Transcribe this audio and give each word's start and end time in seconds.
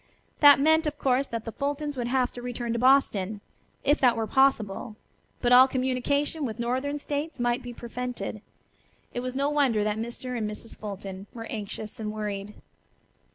That 0.39 0.59
meant 0.59 0.87
of 0.87 0.97
course 0.97 1.27
that 1.27 1.45
the 1.45 1.51
Fultons 1.51 1.95
would 1.95 2.07
have 2.07 2.31
to 2.33 2.41
return 2.41 2.73
to 2.73 2.79
Boston, 2.79 3.39
if 3.83 3.99
that 3.99 4.17
were 4.17 4.25
possible, 4.25 4.95
but 5.41 5.51
all 5.53 5.67
communication 5.67 6.43
with 6.43 6.57
northern 6.57 6.97
states 6.97 7.39
might 7.39 7.61
be 7.61 7.71
prevented. 7.71 8.41
It 9.13 9.19
was 9.19 9.35
no 9.35 9.51
wonder 9.51 9.83
that 9.83 9.99
Mr. 9.99 10.35
and 10.35 10.49
Mrs. 10.49 10.75
Fulton 10.75 11.27
were 11.35 11.45
anxious 11.45 11.99
and 11.99 12.11
worried. 12.11 12.55